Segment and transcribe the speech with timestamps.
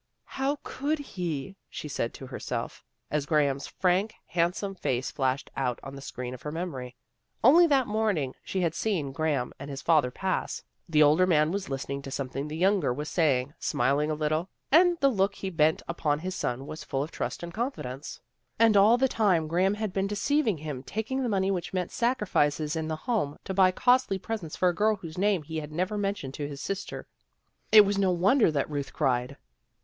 [0.39, 5.93] "How could he?" she said to herself, as Graham's frank, handsome face flashed out on
[5.95, 6.95] the screen of her memory.
[7.43, 10.63] Only that morning she had seen Graham and his father pass.
[10.89, 14.97] The older man was listening to something the younger was saying, smiling a little, and
[15.01, 18.19] the look he bent upon his son was full of trust and confidence.
[18.57, 22.75] And all the time Graham had been deceiving him, taking the money which meant sacrifices
[22.75, 25.95] in the home, to buy costly presents for a girl whose name he had never
[25.95, 27.05] mentioned to his sister.
[27.71, 29.37] It was no wonder that Ruth cried.